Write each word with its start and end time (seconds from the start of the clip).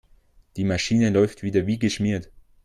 Die 0.57 0.63
Maschine 0.63 1.11
läuft 1.11 1.43
wieder 1.43 1.67
wie 1.67 1.77
geschmiert. 1.77 2.31